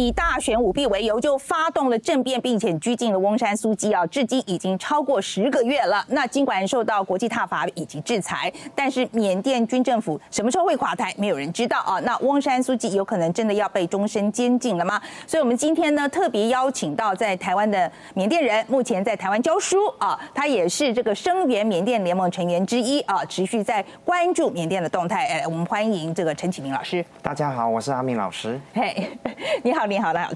[0.00, 6.04] 以大选舞弊为由，就发动了政变，并且拘禁了翁山苏姬啊，至今已经超过十个月了。
[6.08, 12.00] 那尽管受到国际挞伐以及制裁，但是缅甸军政府什么时候会垮台，没有人知道啊。
[12.00, 15.00] 那翁山苏姬有可能真的要被终身监禁了吗？
[15.26, 25.26] 所以，我们今天呢，特别邀请到在台湾的缅甸人，目前在台湾教书啊，他也是这个声援缅甸联盟成员之一啊，持续在关注缅甸的动态。
[25.26, 27.04] 哎，我们欢迎这个陈启明老师。
[27.20, 28.58] 大家好，我是阿明老师。
[28.72, 29.10] 嘿，
[29.62, 30.29] 你好，你好，来，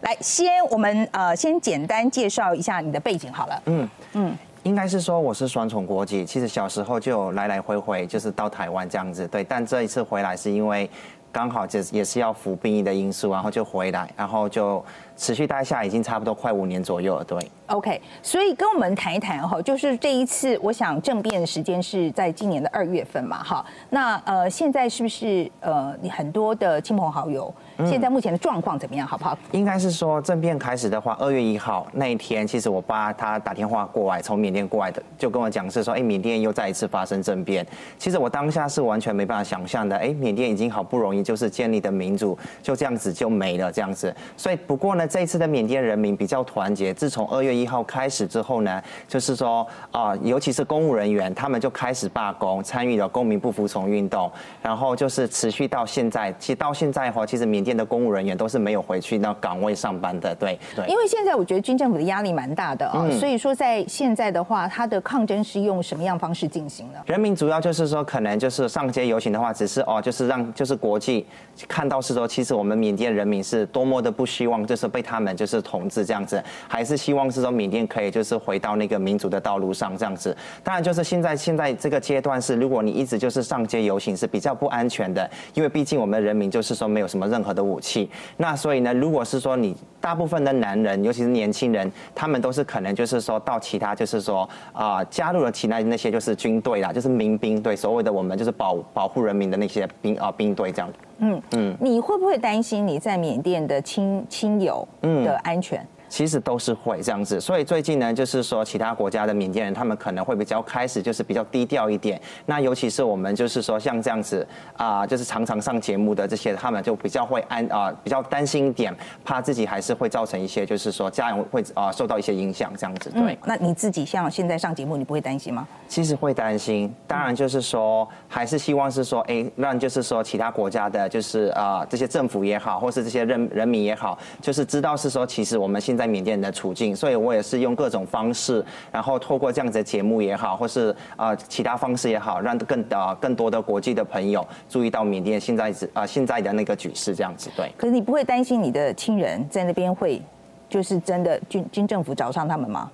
[0.00, 3.62] 来，先我们呃，先简单介绍一下你的背景好了。
[3.66, 10.88] 嗯嗯，应该是说我是双重国籍，其实小时候就来来回回就是到台湾这样子，对，但这一次回来是因为
[11.30, 14.84] 刚好就也是要服兵役的因素，然后就回来，然后就。
[15.16, 17.38] 持续待下已经差不多快五年左右了，对。
[17.66, 23.64] OK，所以跟我们谈一谈哈，就是这一次，我想政变的时间是在今年的二月份嘛，哈。
[23.90, 29.36] 那呃，现在是不是呃，你很多的亲朋好友，现在目前的状况怎么样，好不好？
[29.50, 37.66] 应该是说政变开始的话，二月一号那一天，其实我爸他打电话过来，从缅甸过来的，就跟我讲是说，哎，缅甸又再一次发生政变。
[37.98, 44.14] 其实我当下是完全没办法想象的，哎，缅甸已经好不容易就是建立的民主，就这样子就没了这样子。
[44.36, 45.05] 所以不过呢。
[45.06, 46.92] 这一次的缅甸人民比较团结。
[46.92, 54.30] 自从二月一号开始之后呢，就是说啊，尤其是公务人员，他们就开始罢工，参与了公民不服从运动，
[54.62, 56.34] 然后就是持续到现在。
[56.38, 60.34] 其实到现在的话，其实缅甸的公务人员都是没有回去那岗位上班的。
[60.34, 60.86] 对对。
[60.86, 66.98] 因为现在我觉得军政府的压力蛮大的啊，所以说在现在的话，他的抗争是用什么样方式进行呢？
[67.06, 71.26] 人民主要就是说，可能就是上街游行的话，只是哦，就是让就是国际
[71.68, 75.06] 看到是说，其实我们缅甸人民是多么的不希望，就是被。
[75.06, 80.36] 他们就是统治这样子，还是希望是说缅甸可以就是回到那个民主的道路上这样子。
[80.64, 88.10] 当然，就是现在现在这个阶段是，如果你一直就是上街游行是比较不安全的，因为毕竟我们人民就是说没有什么任何的武器。
[88.36, 100.90] 那所以呢，如果是说你大部分的男人，尤其是年轻人，他们都是可能就是说到其他就是说啊加入了其他那些就是军队啦，就是民兵对，所谓的我们就是保保护人民的那些兵啊兵队这样。
[101.18, 105.86] 嗯嗯，你会不会担心你在缅甸的亲亲友的安全？
[106.08, 112.20] 其实都是会这样子，所以最近呢，就是说其他国家的缅甸人，他们可能会比较开始就是比较低调一点。
[112.46, 114.46] 那尤其是我们就是说像这样子
[114.76, 118.94] 啊，就是常常上节目的这些，他们就比较会安啊，比较担心一点，
[119.24, 123.10] 怕自己还是会造成一些就是说家人会啊受到一些影响这样子。
[123.10, 125.66] 对，那你自己像现在上节目，你不会担心吗？
[125.88, 147.50] 其实会担心，当然就是说还是希望是说，哎，让就是说其他国家的，就是啊这些政府也好，或是这些人人民也好，就是知道是说其实我们现在缅甸的处境，所以我也是用各种方式，然后透过这样子的节目也好，或是啊其他方式也好，让更啊更多的国际的朋友注意到缅甸现在是啊现在的那个局势这样子。
[147.56, 147.72] 对。
[147.76, 150.20] 可是你不会担心你的亲人在那边会，
[150.68, 152.90] 就是真的军军政府找上他们吗？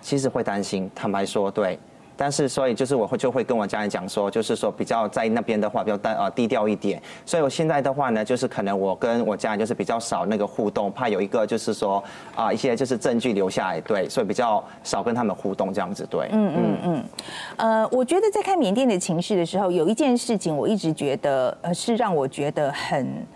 [0.00, 1.78] 其实会担心，坦白说，对。
[2.22, 7.02] 但是，所以就是我会就会跟我家人讲说，就是说比较在那边的话比较单呃低调一点。
[7.26, 12.00] 所以我现在的话呢，就是可能我跟我家人就是比较少那个互动，怕有一个就是说
[12.36, 16.28] 啊一些就是证据留下来，对，所以比较少跟他们互动这样子，对。
[16.30, 17.04] 嗯嗯嗯。
[17.56, 23.26] 呃，我觉得在看缅甸的情势的时候，有一件事情我一直觉得呃是让我觉得很。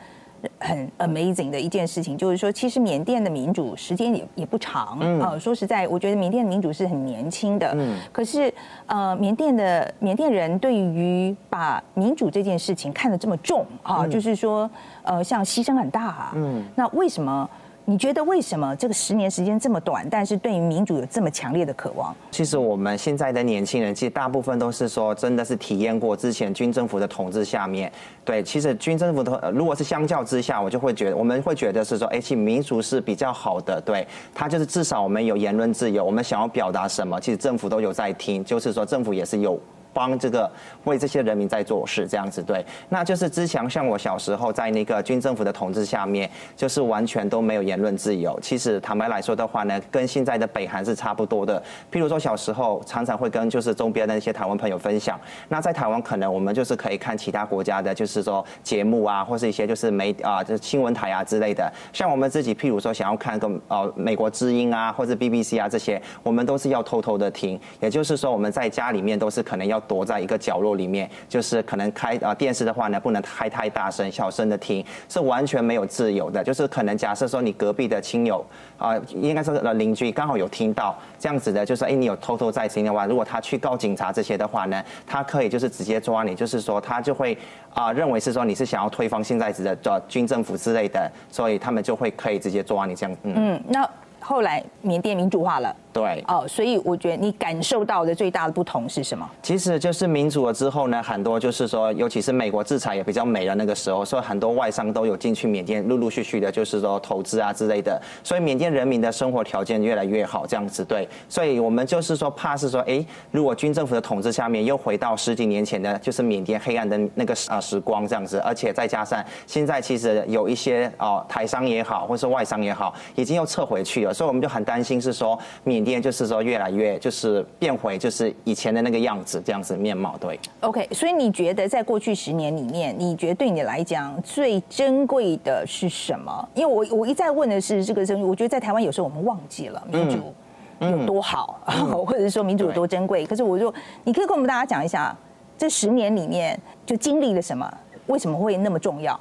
[0.58, 5.38] 很 amazing 的一件事情，就是说，其实缅甸的民主时间也也不长啊。
[5.38, 7.72] 说实在，我觉得缅甸的民主是很年轻的。
[7.76, 7.96] 嗯。
[8.12, 8.52] 可是，
[8.86, 14.70] 呃，缅甸的缅甸人对于把民主这件事情看得这么重啊，就是说，
[15.02, 16.32] 呃，像牺牲很大啊。
[16.34, 16.64] 嗯。
[16.74, 17.48] 那为什么？
[17.88, 22.12] 你觉得为什么这个十年时间这么短，但是对于民主有这么强烈的渴望？
[22.32, 27.90] 其实我们现在的年轻人，其实大部分都是说，真的是体验过之前军政府的统治下面。
[28.24, 33.80] 对，其实军政府的，如果是相较之下，我就会觉得，我们会觉得是说，哎，其实民主是比较好的。
[33.80, 34.04] 对，
[34.34, 39.56] 它就是至少我们有言论自由，我们想要表达什么，其实政府都有在听，就是说政府也是有。
[39.96, 40.50] 帮这个
[40.84, 48.38] 为这些人民在做事，这样子对，那就是之前像我小时候在那个军政府的统治下面，就是完全都没有言论自由。
[48.42, 51.58] 其实坦白来说的话呢，跟现在的北韩是差不多的。
[51.90, 61.72] 譬如说小时候常常会跟就是周边的那些台湾朋友分享，那在台湾可能我们就是可以看其他国家的，就是说节目啊，或是一些就是媒啊，就是新闻台啊之类的。
[61.94, 67.58] 像我们自己譬如说想要看个呃美国之音啊，或者 BBC 啊这些，我们都是要偷偷的听。
[67.80, 69.80] 也就是说我们在家里面都是可能要。
[69.86, 76.42] 躲在一个角落里面，就是可能开啊电视的话呢，不能开太大声，小声的听，是完全没有自由的。
[76.42, 78.44] 就是可能假设说你隔壁的亲友
[78.78, 87.36] 啊，应该是呃邻居刚好有听到这样子的，就是哎你有偷偷在听的话，如果他去告警察这些的话呢，他可以就是直接抓你，就是说他就会
[87.72, 93.16] 啊认为是说你是想要推翻现在的的军政府之类的，所以他们就会可以直接抓你这样。
[93.22, 93.88] 嗯，那
[94.20, 95.74] 后来缅甸民主化了。
[95.96, 99.26] 对哦，所以我觉得你感受到的最大的不同是什么？
[99.42, 107.98] 其实就是民主了之后呢，很多就是说，尤其是美国制裁也比较美了那个时候，所以很多外商都有进去缅甸，陆陆续续的，就是说投资啊之类的。
[108.22, 111.08] 所以缅甸人民的生活条件越来越好，这样子对。
[111.30, 130.38] 所以我们就是说，怕是说，哎，如果军政府的统治下面又回到十几年前的，就是缅甸黑暗的那个啊时光这样子，而且再加上现在其实有一些哦台商也好，或是外商也好，已经又撤回去了，所以我们就很担心是说缅甸就是说越来越就是变回就是以前的那个样子这样子面貌对。
[130.60, 136.48] OK，所以你觉得在过去十年里面，你觉得对你来讲最珍贵的是什么？
[136.54, 140.34] 因为我我一再问的是这个争议，我觉得在台湾有时候我们忘记了民主
[140.80, 141.60] 有多好，
[142.04, 143.24] 或者是说民主有多珍贵。
[143.24, 143.72] 可是我就
[144.02, 145.16] 你可以跟我们大家讲一下，
[145.56, 147.72] 这十年里面就经历了什么，
[148.08, 149.18] 为什么会那么重要？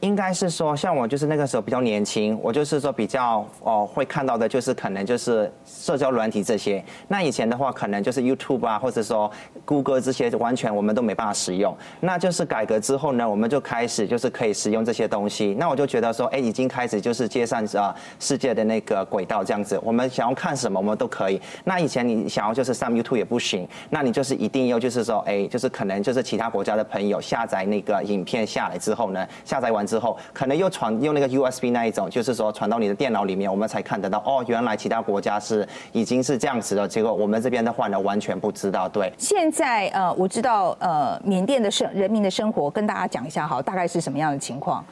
[0.00, 6.84] 应该是说，像我就是那个时候比较年轻，我就是说比较哦会看到的，就是可能就是社交软体这些。
[7.08, 9.28] 那以前的话，可能就是 YouTube 啊，或者说
[9.64, 11.76] 谷歌这些，完全我们都没办法使用。
[11.98, 15.56] 那就是改革之后呢，我们就开始就是可以使用这些东西。
[15.58, 19.80] 那我就觉得说，哎，已经开始就是接上啊世界的那个轨道这样子。
[19.82, 21.40] 我们想要看什么，我们都可以。
[21.64, 29.87] 那以前你想要就是上 YouTube 也不行，那你就是一定要就是说，哎，就是可能就是其他国家的朋友下载那个影片下来之后呢，下载完。
[29.88, 36.86] 之后可能又传用那个 USB 那一种，就是说传到你的电脑里面，我们才看得到哦，原来其他国家是已经是这样子的。
[36.86, 38.86] 结果我们这边的话呢，完全不知道。
[38.88, 44.84] 对，现在呃，我知道呃，缅甸的生人民的生活，跟大家讲一下哈，大概是什么样的情况？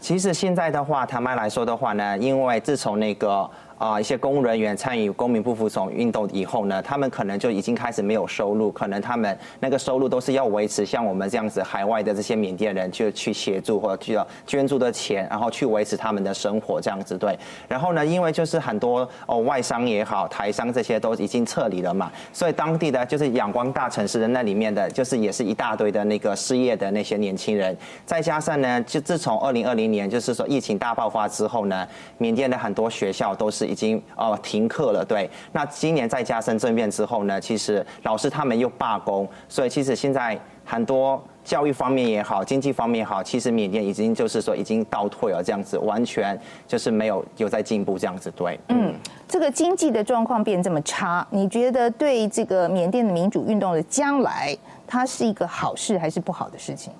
[0.00, 3.48] 其实现在的话，坦白来说的话呢，因为自从那个。
[3.80, 17.34] 啊，一些公务人员参与公民不服从运动以后呢，他们可能就已经开始没有收入，可能他们那个收入都是要维持像我们这样子海外的这些缅甸人就去协助或者去捐助的钱，然后去维持他们的生活这样子对。
[17.66, 27.74] 然后呢，因为就是很多哦外商也好，台商这些都已经撤离了嘛，所以当地的就是仰光大城市的那里面的就是也是一大堆的那个失业的那些年轻人，
[28.04, 31.88] 再加上呢，就自从二零二零年就是说疫情大爆发之后呢，
[32.18, 33.69] 缅甸的很多学校都是。
[33.70, 35.30] 已经呃停课了，对。
[35.52, 48.58] 那今年再加深政变之后呢，其实老师他们又罢工，所以其实现在很多教育方面也好，经济方面也好，其实缅甸已经就是说已经倒退了，这样子完全就是没有有在进步这样子，对。
[48.68, 48.92] 嗯，
[49.28, 54.56] 这个经济的状况变这么差，你觉得对这个缅甸的民主运动的将来，
[54.86, 56.92] 它是一个好事还是不好的事情？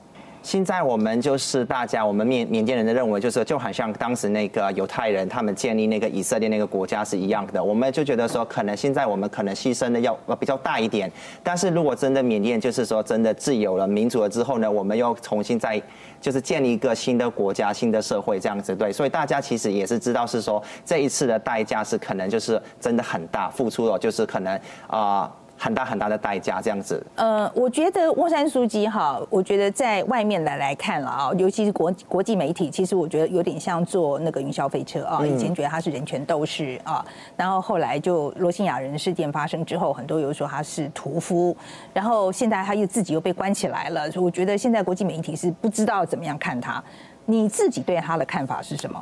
[0.43, 11.11] 现在我们就是大家，我们缅缅甸人的认为就是就好像当时那个犹太人他们建立那个以色列那个国家是一样的，我们就觉得说可能现在我们可能牺牲的要比较大一点，
[11.43, 15.81] 但是如果真的缅甸就是说真的自由了、民主了之后呢，我们又重新再
[16.21, 25.31] 就是建立一个新的国家、新的社会这样子对，所以大家其实也是知道是说这一次的代价是可能就是真的很大，付出了就是可能啊。
[25.63, 27.05] 很大很大的代价，这样子。
[27.17, 35.21] 呃，我觉得沃山书记哈，我觉得在外面来来看了啊，尤其是国国际媒体，其实我觉得有点像坐那个云霄飞车啊。
[35.27, 37.05] 以前觉得他是人权斗士啊，
[37.37, 41.55] 然后后来就罗兴亚人事件发生之后，很多又说他是屠夫，
[41.93, 44.11] 然后现在他又自己又被关起来了。
[44.11, 46.83] 所以我觉得现在国际媒体是不知道怎么样看他。
[47.27, 48.99] 你自己对他的看法是什么？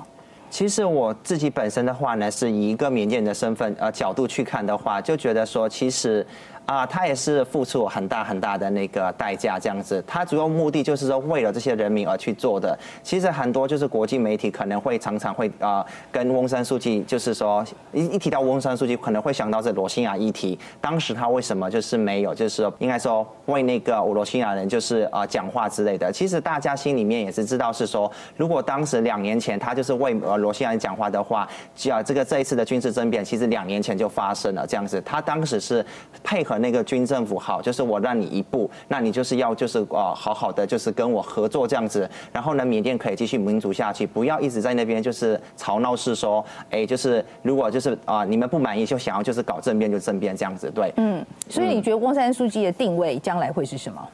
[0.50, 6.26] 其实我自己本身的话呢，是以一个缅甸人的身份呃角度去看的话，就觉得说其实。
[6.68, 10.04] 啊，他也是付出很大很大的那个代价，这样子。
[10.06, 12.78] 他主要目的就是说，为了这些人民而去做的。
[13.02, 15.82] 其实很多就是国际媒体可能会常常会啊，
[16.12, 20.58] 跟翁山书记就是说，一一提到翁山书记，可能会想到这罗兴亚议题。
[20.78, 26.12] 当时他为什么就是没有，就是应该说为那个罗兴亚人就是啊讲话之类的。
[26.12, 31.48] 其实大家心里面也是知道，是说如果当时两年前他就是为呃罗兴亚人讲话的话，
[31.90, 35.00] 啊这个这一次的军事政变，其实两年前就发生了这样子。
[35.00, 35.82] 他当时是
[36.22, 36.57] 配合。
[36.58, 54.08] 那个军政府好，就是我让你一步，那你就是要就是啊好好的就是跟我合作这样子，然后呢缅甸可以继续民主下去，不要一直在那边就是吵闹是说，哎就是如果就是啊你们不满意就想要就是搞政变就政变这样子，对，嗯，所以你觉得翁山书记的定位将来会是什么？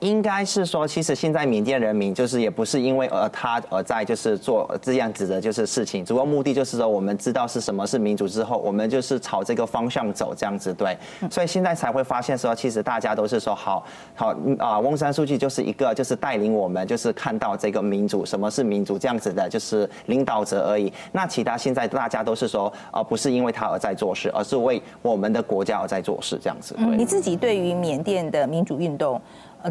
[0.00, 10.96] 应该是说，其实现在缅甸人民就是也不是因为而他而在就是做这样子的就是事情，主要目的就是说我们知道是什么是民主之后，我们就是朝这个方向走这样子对，
[11.30, 20.90] 所以现在才会发现说，其实大家都是说好好啊，翁山书记就是一个就是带领我们就是看到这个民主什么是民主这样子的，就是领导者而已。
[21.12, 26.74] 那其他现在大家都是说啊，不是因为他而在做事，而是为我们的国家而在做事这样子。
[26.74, 29.20] 对，你自己对于缅甸的民主运动。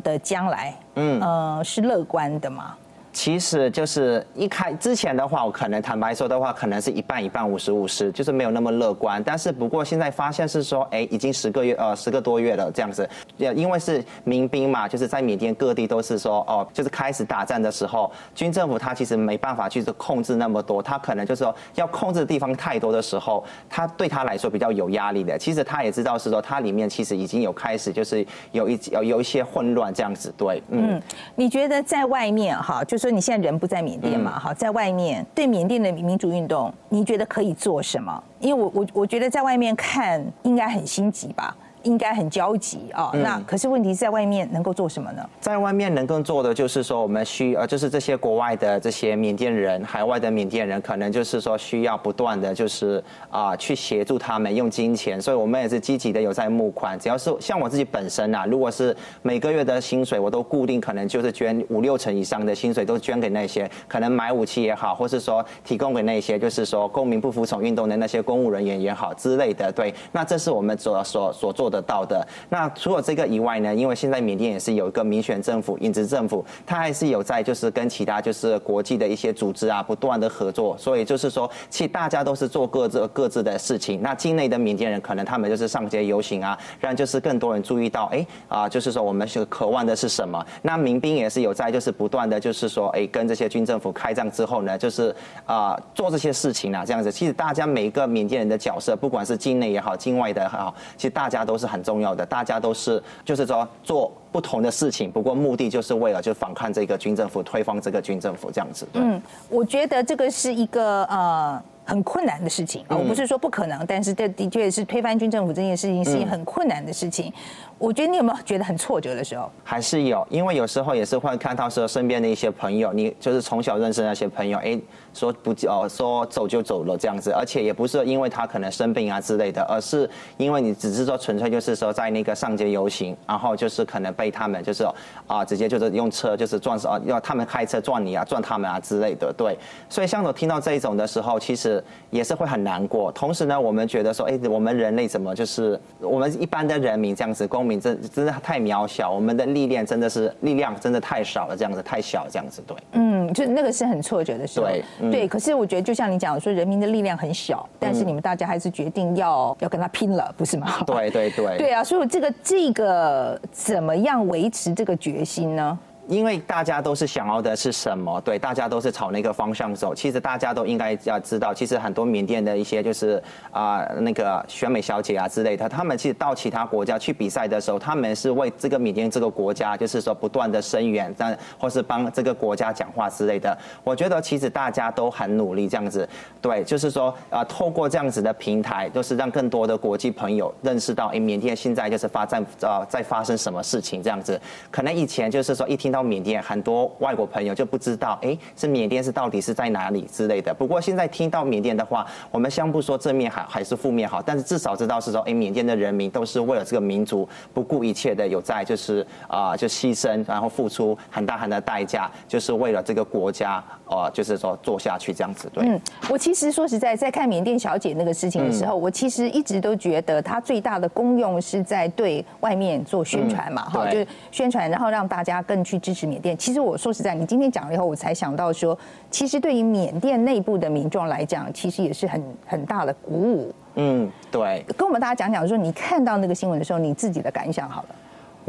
[0.04, 2.76] 的将来，嗯，呃，是乐观的吗？
[3.12, 9.22] 其实就是一开之前的话，我可能坦白说的话，可能是一半一半五十五十，就是没有那么乐观。
[9.24, 25.38] 但是不过现在发现是说，哎，已经十个月呃十个多月了这样子，因为是民兵嘛，就是在缅甸各地都是说哦，就是开始打战的时候，军政府他其实没办法去控制那么多，他可能就是说要控制的地方太多的时候，他对他来说比较有压力的。
[25.38, 31.02] 其实他也知道是说，他里面其实已经有开始就是有一有有一些混乱这样子，对，嗯，
[31.36, 38.24] 你觉得在外面哈，就说你现在人不在缅甸嘛，哈，在外面对缅甸的民主运动，你觉得可以做什么？
[38.40, 41.56] 因为我我我觉得在外面看应该很心急吧。
[41.84, 45.28] 应该很焦急啊，那可是问题是在外面能够做什么呢？
[45.40, 57.00] 在外面能够做的就是说，我们需呃，就是这些国外的这些缅甸人，海外的缅甸人，可能就是说需要不断的就是啊，去协助他们用金钱，所以我们也是积极的有在募款。
[57.00, 69.72] 只要是像我自己本身啊，如果是每个月的薪水，我都固定可能就是捐五六成以上的薪水都捐给那些可能买武器也好，或是说提供给那些就是说公民不服从运动的那些公务人员也好之类的。
[69.72, 71.69] 对，那这是我们所所所做。
[71.70, 73.76] 得到的那除了这个以外呢？
[73.76, 84.02] 因为现在缅甸也是有一个民选政府、影子政府，它还是有在就是跟其他就是国际的一些组织啊不断的合作，所以就是说，其实大家都是做各自各自的事情。
[84.02, 90.44] 那境内的缅甸人可能他们就是上街游行啊，让就是更多人注意到，哎啊，就是说我们是渴望的是什么？
[90.64, 97.12] 那民兵也是有在就是不断的就是说，哎，跟这些军政府开战之后呢，就是啊做这些事情啊，这样子。
[97.12, 101.59] 其实大家每一个缅甸人的角色，不管是境内也好，境外的也好，其实大家都。
[101.60, 108.88] 是很重要的，大家都是就是说做不同的事情，不过目的就是为了就反抗这个军政府，推翻这个军政府这样子。
[108.94, 117.32] 嗯，我觉得这个是一个呃很困难的事情啊，我不是说不可能，但是这的确是推翻军政府这件事情是一件很困难的事情。
[117.78, 119.50] 我觉得你有没有觉得很挫折的时候？
[119.64, 124.80] 还是有，因为有时候也是会看到说身边的一些朋友，你就是从小认识那些朋友，哎。
[125.14, 134.86] 说不哦，说走就走了这样子，而且也不是因为他可能生病啊之类的，而是因为你只是说纯粹就是说在那个上街游行，然后就是可能被他们就是
[135.28, 139.58] 啊直接就是用车就是撞死啊，要他们开车撞你啊，撞他们啊之类的，对。
[139.90, 143.12] 所以像我听到这一种的时候，其实也是会很难过。
[143.12, 152.78] 同时呢，我们觉得说，哎，我们人类怎么就是我们一般的人民这样子，公民真真的太渺小，我们的力量真的是力量真的太少了，这样子太小这样子，对。
[152.94, 154.66] 嗯，就那个是很挫折的时候。
[154.66, 154.84] 对。
[155.12, 160.68] 对，可是我觉得就像你讲说，人民的力量很小，但是你们大家还是决定要要跟他拼了，不是吗？
[160.86, 161.58] 对对对。
[161.58, 165.80] 对啊，所以这个这个怎么样维持这个决心呢？
[166.10, 168.20] 因为大家都是想要的是什么？
[168.22, 169.94] 对，大家都是朝那个方向走。
[169.94, 183.56] 其实大家都应该要知道，其实很多缅甸的一些就是啊那个选美小姐啊之类的，他们其实到其他国家去比赛的时候，他们是为这个缅甸这个国家，就是说不断的声援，但或是帮这个国家讲话之类的。
[183.84, 186.10] 我觉得其实大家都很努力这样子，
[186.42, 194.42] 对，就是说啊，透过这样子的平台，就是让更多的国际朋友认识到，哎，缅甸现在就是发展啊在发生什么事情这样子。
[194.72, 195.99] 可能以前就是说一听到。
[196.02, 200.54] 缅甸很多外国朋友就不知道，哎，是缅甸是到底是在哪里之类的。
[200.54, 215.50] 不过现在听到缅甸的话，我们先不说正面好还是负面好，但是至少知道是说，哎，缅甸的人民都是为了这个民族不顾一切的有在，就是啊，就牺牲，然后付出很大很大的代价，就是为了这个国家，呃，就是说做下去这样子。
[215.52, 225.80] 对，嗯，我其实说实在，在看缅甸小姐那个事情的时候，我其实一直都觉得她最大的功用是在对外面做宣传嘛，哈，就是宣传，然后让大家更去。
[225.90, 228.78] 支持缅甸，其实我说实在，你今天讲了以后，我才想到说，
[229.10, 233.52] 其实对于缅甸内部的民众来讲，其实也是很很大的鼓舞。
[233.74, 234.64] 嗯，对。
[234.78, 237.90] 跟我们大家讲讲，说你看到那个新闻的时候，你自己的感想好了。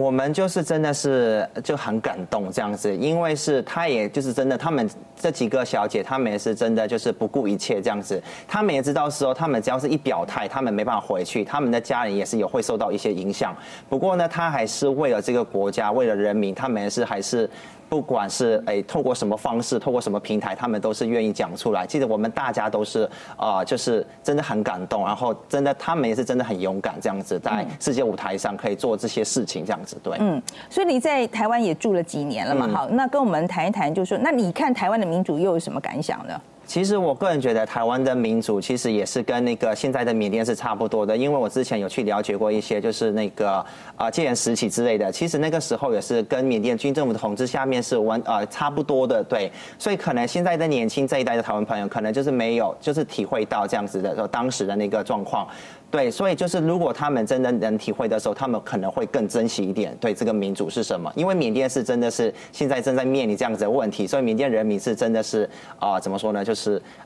[0.00, 8.21] 我们就是真的是就很感动这样子，因为是他也就是真的，他们这几个小姐，他们也是真的就是不顾一切这样子。
[8.49, 13.54] 他们也知道说，他们只要是一表态，他们没办法回去，他们的家人也是有会受到一些影响。
[13.90, 17.49] 不过呢，他还是为了这个国家，为了人民，他们是还是。
[17.90, 21.85] 不管是哎透过什么方式，透过什么平台，他们都是愿意讲出来。
[21.85, 23.06] 其实我们大家都是
[23.37, 30.16] 啊，就是真的很感动，然后真的他们也是真的很勇敢，这样子在世界舞台上可以做这些事情，这样子对。
[30.20, 32.68] 嗯，所以你在台湾也住了几年了嘛？
[32.68, 36.40] 好，那跟我们谈一谈，就是说，那你看台湾的民主又有什么感想呢？
[36.70, 49.50] 其实我个人觉得，台湾的民主其实也是跟那个现在的缅甸是差不多的，因为我之前有去了解过一些，就是那个啊戒严时期之类的，其实那个时候也是跟缅甸军政府的统治下面是完啊差不多的，对，
[49.80, 55.48] 所以可能现在的年轻这一代的台湾朋友，可能就是没有就是体会到这样子的说当时的那个状况。
[55.90, 61.12] 对，所以就是如果他们真的能体会的时候，他们可能会更珍惜一点对这个民主是什么。
[61.16, 65.50] 因为缅甸是真的是现在正在面临这样子的问题，所以缅甸人民是真的是
[65.80, 66.44] 啊，怎么说呢？
[66.44, 66.59] 就是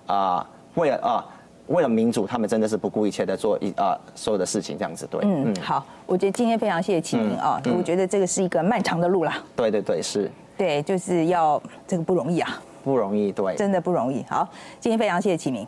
[0.06, 1.24] 啊，为了啊，
[1.68, 5.06] 为了民主，他们真的是不顾一切的做一啊所有的事情这样子。
[5.10, 9.42] 对，嗯，好，我觉得今天非常谢谢启明啊，我觉得这个是一个漫长的路啦。
[9.54, 10.30] 对对对，是。
[10.56, 14.24] 对，就是要这个不容易啊，不容易，对，真的不容易。
[14.28, 15.66] 好，今天非常谢谢启明。